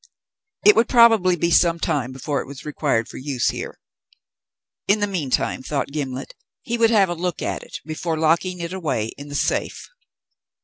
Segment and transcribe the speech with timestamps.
[0.65, 3.77] It would probably be some time before it was required for use here.
[4.87, 8.73] In the meantime, thought Gimblet, he would have a look at it before locking it
[8.73, 9.91] away in the safe.